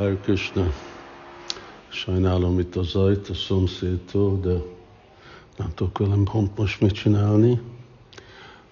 [0.00, 0.72] Hare Krishna.
[1.88, 4.54] Sajnálom itt a zajt a szomszédtól, de
[5.56, 7.60] nem tudok velem pont most mit csinálni.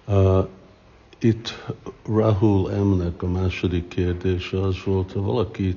[0.07, 0.47] Uh,
[1.19, 1.65] itt
[2.05, 5.75] Rahul M-nek a második kérdése az volt, ha valaki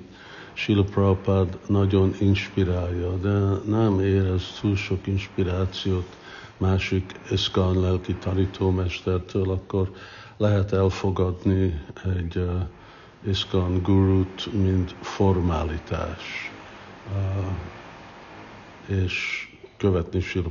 [0.53, 3.39] Sila Prabhupád nagyon inspirálja, de
[3.71, 6.17] nem érez túl sok inspirációt
[6.57, 9.93] másik iszkán lelki tanítómestertől, akkor
[10.37, 12.63] lehet elfogadni egy uh,
[13.25, 16.51] iszkán gurút, mint formalitás.
[17.13, 20.51] Uh, és követni Sila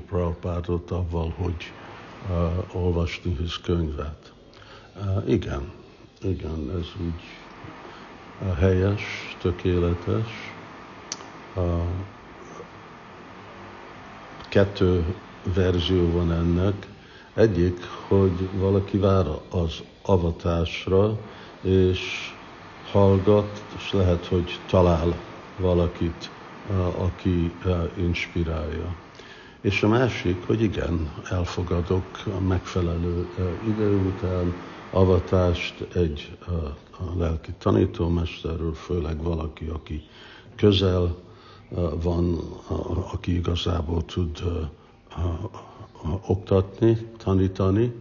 [0.89, 1.71] avval, hogy
[2.73, 4.33] olvasni his könyvet.
[5.27, 5.71] Igen,
[6.21, 7.21] igen, ez úgy
[8.59, 10.27] helyes, tökéletes.
[14.49, 15.15] Kettő
[15.53, 16.87] verzió van ennek.
[17.33, 21.17] Egyik, hogy valaki vár az avatásra,
[21.61, 22.33] és
[22.91, 25.21] hallgat, és lehet, hogy talál
[25.55, 26.31] valakit,
[26.95, 27.57] aki
[27.97, 28.95] inspirálja.
[29.61, 33.29] És a másik, hogy igen, elfogadok a megfelelő
[33.63, 34.55] idő után
[34.89, 36.37] avatást egy
[36.91, 40.03] a lelki tanítómesterről, főleg valaki, aki
[40.55, 41.15] közel
[42.01, 42.39] van,
[43.13, 44.43] aki igazából tud
[46.27, 47.93] oktatni, tanítani,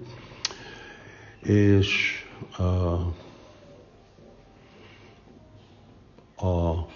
[1.43, 2.15] és
[6.41, 6.87] a, a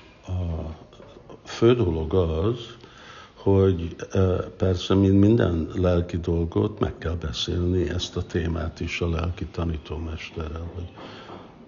[1.45, 2.59] fő dolog az,
[3.35, 3.97] hogy
[4.57, 10.71] persze, mint minden lelki dolgot meg kell beszélni ezt a témát is a lelki tanítómesterrel,
[10.75, 10.89] hogy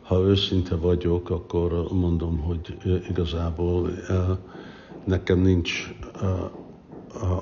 [0.02, 2.76] ha őszinte vagyok, akkor mondom, hogy
[3.08, 3.90] igazából
[5.04, 5.94] nekem nincs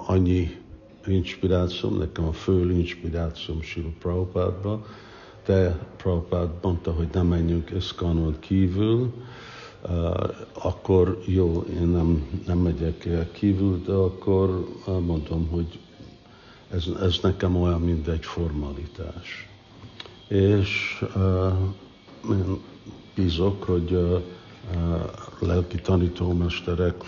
[0.07, 0.63] annyi
[1.07, 4.87] inspirációm, nekem a fő inspirációm Sila Prabhupádba,
[5.47, 9.13] de Prabhupád mondta, hogy nem menjünk Eszkanon kívül,
[10.53, 15.79] akkor jó, én nem, nem megyek kívül, de akkor mondom, hogy
[16.71, 19.49] ez, ez nekem olyan, mint egy formalitás.
[20.29, 21.53] És uh,
[22.31, 22.61] én
[23.15, 24.21] bízok, hogy uh,
[24.75, 25.01] uh,
[25.39, 27.05] lelki tanítómesterek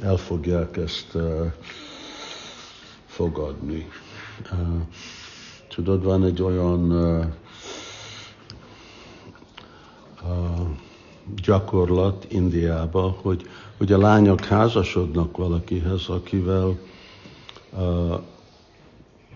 [0.00, 1.52] el fogják ezt uh,
[3.06, 3.88] fogadni.
[4.52, 4.58] Uh,
[5.68, 7.26] tudod, van egy olyan uh,
[10.22, 10.63] uh,
[11.42, 13.46] gyakorlat Indiába, hogy,
[13.76, 16.78] hogy a lányok házasodnak valakihez, akivel
[17.72, 18.20] uh,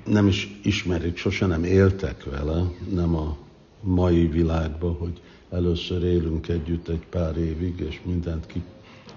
[0.04, 3.36] nem is ismerik, sose nem éltek vele, nem a
[3.80, 8.62] mai világban, hogy először élünk együtt egy pár évig, és mindent ki,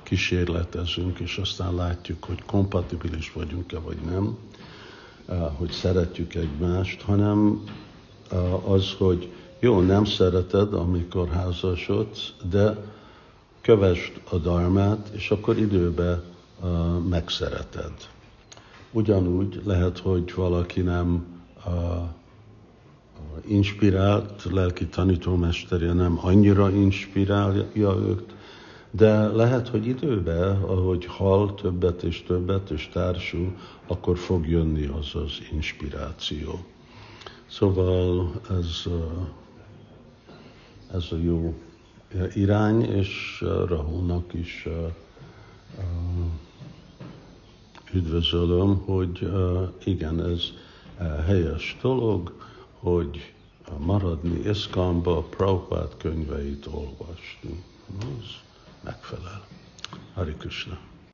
[0.04, 4.38] kísérletezünk, és aztán látjuk, hogy kompatibilis vagyunk-e, vagy nem,
[5.58, 7.64] hogy szeretjük egymást, hanem
[8.66, 9.32] az, hogy
[9.64, 12.78] jó, nem szereted, amikor házasodsz, de
[13.62, 16.22] kövesd a darmát, és akkor időbe
[16.62, 16.70] uh,
[17.10, 17.92] megszereted.
[18.92, 21.26] Ugyanúgy lehet, hogy valaki nem
[21.66, 21.74] uh,
[23.48, 28.34] inspirált, lelki tanítómesterje nem annyira inspirálja őt,
[28.92, 33.56] de lehet, hogy időben, ahogy hal többet és többet, és társul,
[33.88, 36.60] akkor fog jönni az az inspiráció.
[37.48, 38.94] Szóval ez uh,
[40.94, 41.54] ez a jó
[42.34, 44.68] irány, és Rahónak is
[47.94, 49.32] üdvözölöm, hogy
[49.84, 50.44] igen, ez
[51.26, 52.34] helyes dolog,
[52.80, 53.34] hogy
[53.78, 57.64] maradni Eszkamba, Prabhupád könyveit olvasni.
[58.00, 58.26] Ez
[58.84, 59.48] megfelel.
[60.14, 60.91] Hari Krishna.